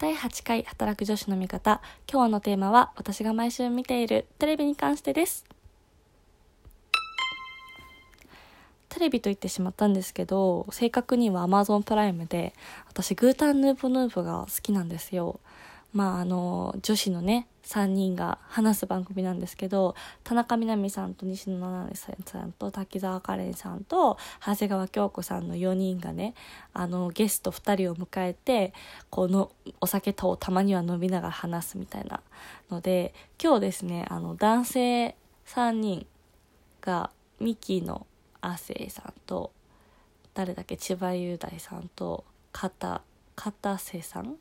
[0.00, 1.82] 第8回働く女子の味方。
[2.10, 5.44] 今日のテーマは私が毎週見ているテレビに関してです。
[8.88, 12.54] テレビと言ってしまったんですけど正確には Amazon プライムで
[12.88, 15.38] 私グータンヌーボヌーボが好きなんですよ。
[15.92, 26.34] まああの女子のね3人が話す番組なんですけど田中みな実さんと西野七瀬さんと滝沢カレンさんと長谷川京子さんの4人がね
[26.72, 28.72] あのゲスト2人を迎えて
[29.10, 32.20] このお酒とたまには飲みながら話すみたいな
[32.70, 35.16] ので今日ですねあの男性
[35.46, 36.06] 3人
[36.80, 38.06] がミキの
[38.40, 39.52] 亜生さんと
[40.34, 43.02] 誰だっけ千葉雄大さんと片
[43.34, 44.36] 片瀬さん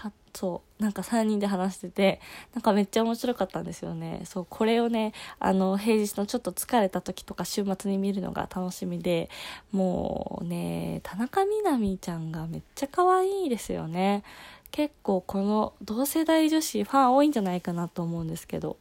[0.00, 2.20] かそうなんか3人で話してて
[2.54, 4.22] なんかめっちゃ面白かったんですよね。
[4.24, 9.28] そうこれをねあの平日のちょっと疲れた時とか週末に見るのが楽しみで
[9.72, 14.22] もうね田中みな実ちゃんがめっちゃ可愛いですよね。
[14.70, 18.76] 結構この同世代女子ファン多いんじゃないかなと思うんですけど。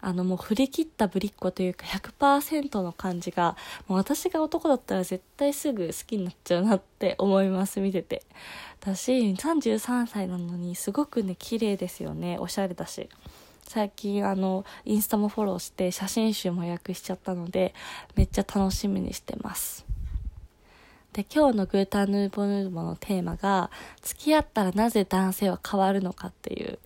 [0.00, 3.56] あのもう振り切ったぶりっ子というか100%の感じが
[3.86, 8.22] もう私が男だったら絶対すぐ好きになっちゃうなって思います見てて。
[8.80, 13.08] 私33歳なのにすごくね綺麗ですよねおしゃれだし。
[13.68, 17.72] 最近あのインスタもフォローして写真集も予約しちゃったので
[18.16, 19.86] めっちゃ楽しみにしてます。
[21.12, 23.70] で今日のグータンヌーボヌーボのテーマが
[24.02, 26.78] 付き合ったらなぜ男性は変わるのかっていう。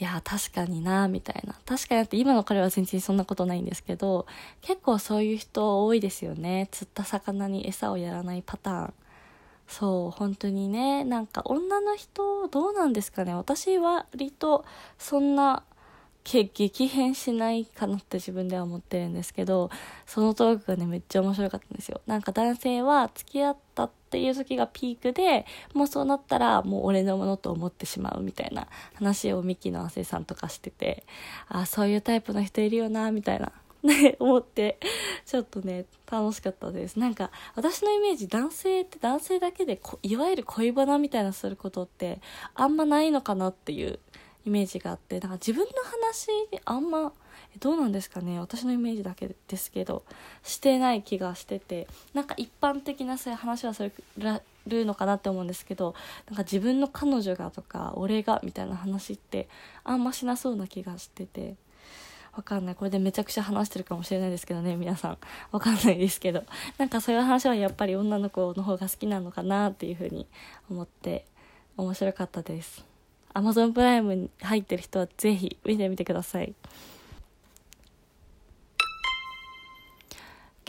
[0.00, 1.54] いや確かになみたいな。
[1.66, 4.26] 確かにって今の彼は全然そんなことないんですけど
[4.60, 6.68] 結構そういう人多いですよね。
[6.70, 8.94] 釣った魚に餌をやらないパターン。
[9.66, 13.34] そう本当にねなんか女の人どうなんですかね。
[13.34, 14.64] 私は割と
[14.98, 15.64] そんな
[16.24, 19.70] 激変しないかなって自分では思ってるんですけど
[20.06, 31.04] そのトークがねめっちゃ面白かったんですよなんか男性は付き合ったっていう時がピークでもうそうなったらもう俺のものと思ってしまうみたいな話をミキの亜生さんとかしてて
[31.48, 34.78] あそういうタイプの人いるよなみたいな ね、思って、
[35.24, 36.98] ちょっとね、楽しかったです。
[36.98, 42.20] なんか、私のイメージ、男性って男性だけでいわゆる恋バナみたいなすることって、
[42.54, 44.00] あんまないのかなっていう
[44.48, 46.30] イメージがあってだから自分の話
[46.64, 47.12] あんま
[47.60, 50.04] どうなんですかね私のイメージだけですけど
[50.42, 53.90] してない気がしててなんか一般的なそういう話はす
[54.66, 55.94] るのかなって思うんですけど
[56.26, 59.48] なんか自分の彼女がとか俺がみたいな話って
[59.84, 61.54] あんましなそうな気がしてて。
[62.34, 62.74] わかんない。
[62.76, 65.18] これでめちゃくちゃ話してるかもしれないですけどね、皆さん。
[65.50, 66.44] わかんないですけど。
[66.76, 70.28] なんかそういう話はやっぱり女の子の方が好きなのかなっていうふうに
[70.70, 71.26] 思って
[71.76, 72.87] 面白かったです。
[73.34, 76.54] Amazon プライムに入ってる人はぜひ見てみてください。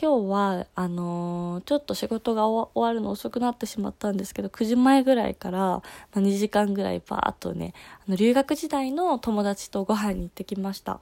[0.00, 5.82] 今日は、あのー、ちょっと仕事が終わるの遅くなってしまったんですけど、9時前ぐらいから、ま
[6.14, 7.74] あ、2時間ぐらいバーっとね、
[8.08, 11.00] あの留学時代の友達とご飯に行ってきました。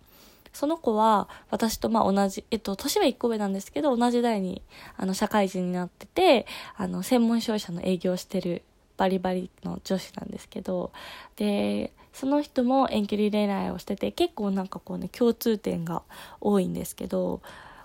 [0.53, 4.63] その子は私とまあ同じ、えっと、年は1個上なんですけど、同じ代に
[4.97, 8.63] あの社会人になってて、あの、専門商社の営業してる
[8.99, 10.93] バリバリの女子なんですけど
[11.37, 16.03] でその人も遠距離恋愛をしてて結構なんかこうね共通点が
[16.41, 17.41] 多いんですけど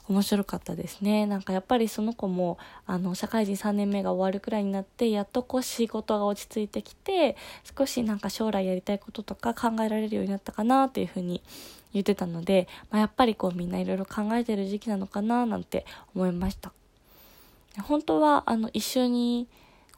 [0.09, 1.25] 面白かったですね。
[1.25, 7.37] なんかやっぱりその子もあの社会人3年目が終わるくらいになってやっとこう仕事が落ち着いてきて
[7.77, 11.41] 少しなんか将来やりたいこととか考えられるようになったかなっていうふうに
[11.93, 16.73] 言ってたので、まあ、やっぱりこうみんないろいろ考えてる時期なのかななんて思いました。
[17.81, 19.47] 本当はあの一緒に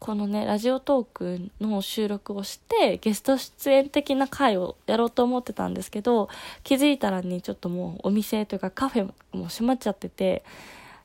[0.05, 6.29] このね、ラジオトークの収録をして、ゲスト出演的な回をやろうと思ってたんですけど、
[6.63, 10.43] 気づいたらにちょっともうお店というかカフェも閉まっちゃってて、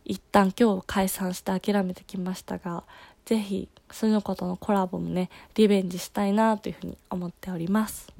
[0.04, 2.84] 一旦今日解散して諦めてきましたが、
[3.24, 8.12] ぜひ、その子とのコラボもね、リベンジしたいなというふうに思っております。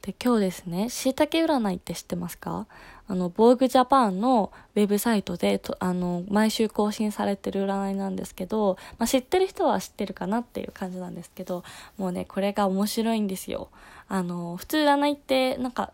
[0.00, 2.66] で、今日ですね、椎茸占いって知ってますか？
[3.08, 11.62] あの、防具ジャパンのウェブサイトでと、あの、毎週更新されてる占いなんですけど、まあ、知ってる人は知ってるかなっていう感じなんですけど、
[11.98, 13.68] もうね、これが面白いんですよ。
[14.08, 15.92] あの、普通占いって、なんか、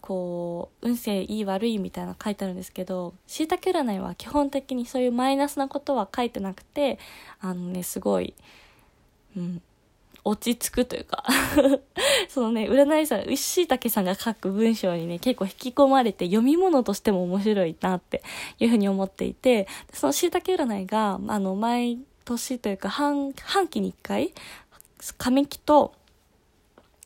[0.00, 6.98] こう、運勢いい悪いみたいな書いてあるんですけど、椎茸占いは基本的にそういうマイナスなことは書いてなくて、
[7.40, 8.34] あのね、すごい、
[9.36, 9.62] うん、
[10.24, 11.24] 落ち着くというか。
[12.28, 18.22] そのね、占い師さん、牛竹さんが書く文章にね、結構引き込まれて読み物としても面白いなって
[18.58, 24.32] いうふうに思っていて、その椎茸占いが、あの、毎年というか半、半期に一回、
[25.18, 25.94] 紙木と、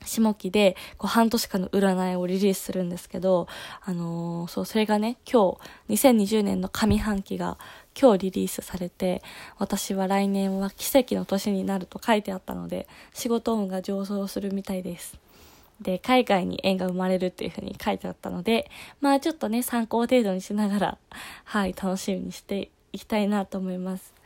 [0.05, 3.47] 下期でこう半年間の占いをリリースするんですけど、
[3.83, 5.59] あのー、そう、それがね、今
[5.89, 7.59] 日、2020年の上半期が
[8.01, 9.23] 今日リリースされて、
[9.59, 15.19] 私は来年は奇跡の年になると書いてあったので、仕事運が上昇するみたいです。
[15.81, 20.99] で、海外に縁が生まれるっていう風に書いてあったので、まあちょっとね、参考程度にしながら、
[21.45, 24.18] はい、楽しみにしていきたいなと思います。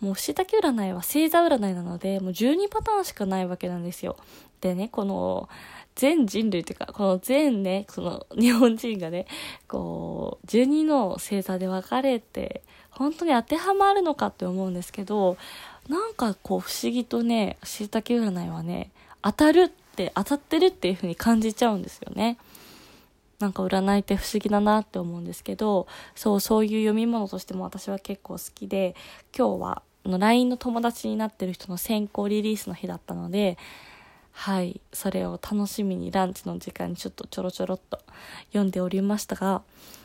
[0.00, 4.16] もう、しいたけ占いは星座占いなので、もう12パターンしかないわけなんですよ。
[4.60, 5.48] でね、この、
[5.94, 9.26] 全人類というか、この全ね、その日本人がね、
[9.66, 15.36] こう、12の星座で分かれて、本当に当てはまるのかって思うんですけど、
[15.88, 18.90] なんかこう不思議とね、しいたけ占いはね、
[19.22, 22.36] 当たるって、当たってるっていう風に感じちゃうんですよね。
[23.38, 28.94] なんか占いって不思議だなって思うんですけど、そう、そういう読み物としても私は結構好きで、
[29.36, 33.58] 今日は、の LINE の友達になってる人の先行リリースの日だったので、
[34.32, 37.98] はい、それを楽しみにランチの時間にちょっとちょろちょろっと
[38.48, 39.62] 読んでおりましたが、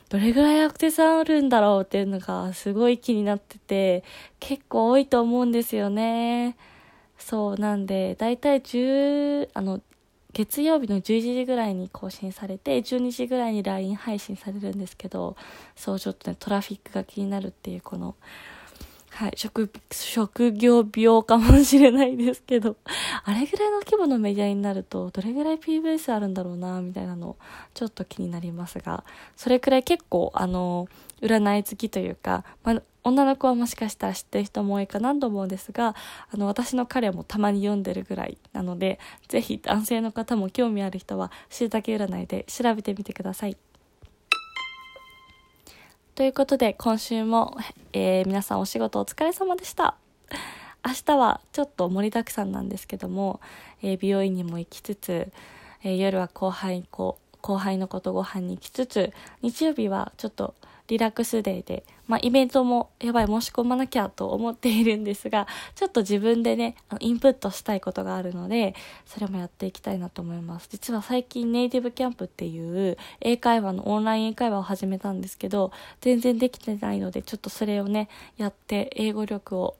[0.10, 4.04] どれぐらいアクテスあるんだろうっていうのがすごい気になってて、
[4.40, 6.58] 結構多いと思うんですよね。
[7.18, 9.82] そう、なんで、だいたい10、あの、
[10.34, 15.36] 月曜日の11時ぐらいに更新されて、12時ぐらいに LINE 配信されるんですけど、
[15.76, 18.16] そう、ちょっとね、トラフィックが気になるっていう、この、
[19.10, 22.78] はい、職、職業病かもしれないですけど、
[23.26, 27.36] あれぐらいの規模のメディアになると、どれぐらい PVS あるんだろうな、みたいなの、
[27.74, 29.04] ちょっと気になりますが、
[29.36, 30.88] それくらい結構、あの、
[31.22, 35.96] 占い好きというか、ま、女の子はもしかしたら知ってる人も多いかなと思うんですが、
[36.32, 43.58] あの、私の彼もたまに読んでるぐらいなので、ぜひ男性の方も興味ある人は、しいたけ占いで調べてみてください。
[46.14, 47.58] ということで、今週も、
[47.94, 49.96] えー、皆さんお仕事お疲れ様でした。
[50.86, 53.40] 明日はちょっと盛りだくさんなんですけども、
[53.82, 55.32] えー、美容院にも行きつつ、
[55.84, 60.54] えー、夜は後輩後輩の子とご飯に行きつつ、日曜日はちょっと
[60.92, 70.68] リラックスデーで、まあ、イベントもやばい申し込まなきゃと思っているんですが、ちょっと自分でね、インプットしたいことがあるので、それもやっていきたいなと思います。
[70.70, 75.72] 実は最近ネイティブキャンプっていう英会話のオンライン英会話を始めたんですけど、
[76.02, 79.78] 全然できてないので、ちょっとそれをね、やって英語力を、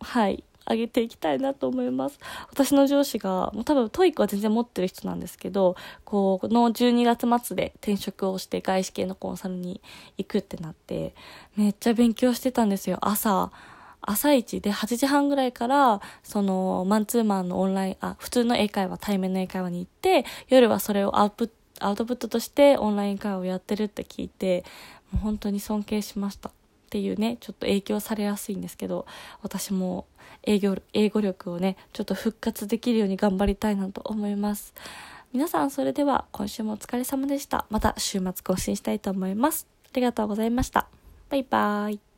[0.00, 2.18] はい、上げていきたいなと思います。
[2.50, 9.80] 私の上司が、もう多分 TOEIC は全然持ってる人なんですけど、こう、の12月末で転職をして外資系のコンサルに
[10.18, 11.14] 行くってなって、
[11.56, 12.98] めっちゃ勉強してたんですよ。
[13.00, 13.50] 朝、
[14.00, 21.50] 朝一で8時半ぐらいから、その、マンツーマンのオンライン、あ、普通の英会話、対面の英会話に行って、夜はそれをアウプ、
[21.80, 24.64] アウトプットとしてオンライン会話をやってるって聞いて、
[25.12, 26.50] もう本当に尊敬しました。
[26.50, 26.52] っ
[26.92, 29.06] ていうね、ちょっと影響されやすいんですけど、
[29.40, 30.04] 私も
[30.42, 34.74] 営業、英語力をね、ちょっと復活できるように頑張りたいなと思います。
[35.32, 37.64] 皆さんそれでは今週もお疲れ様でした。
[37.70, 39.66] また週末更新したいと思います。
[39.84, 40.88] ありがとうございました。
[41.30, 42.11] バイバーイ。